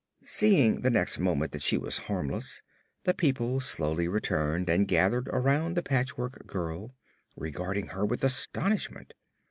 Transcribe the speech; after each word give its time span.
Seeing 0.25 0.81
the 0.81 0.89
next 0.89 1.19
moment 1.19 1.51
that 1.51 1.61
she 1.61 1.77
was 1.77 1.99
harmless, 2.09 2.63
the 3.03 3.13
people 3.13 3.59
slowly 3.59 4.07
returned 4.07 4.67
and 4.67 4.87
gathered 4.87 5.27
around 5.27 5.77
the 5.77 5.83
Patchwork 5.83 6.47
Girl, 6.47 6.95
regarding 7.37 7.89
her 7.89 8.03
with 8.03 8.23
astonishment. 8.23 9.13